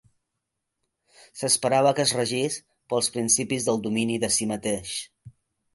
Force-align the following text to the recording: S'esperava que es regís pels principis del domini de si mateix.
S'esperava 1.41 1.93
que 1.99 2.07
es 2.07 2.15
regís 2.21 2.59
pels 2.95 3.11
principis 3.19 3.69
del 3.69 3.83
domini 3.87 4.21
de 4.27 4.33
si 4.39 4.51
mateix. 4.55 4.99